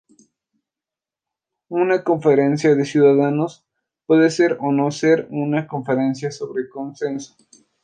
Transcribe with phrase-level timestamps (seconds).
[1.69, 3.67] Una "conferencia de ciudadanos"
[4.07, 4.89] puede ser o no
[5.29, 7.35] una "conferencia de consenso".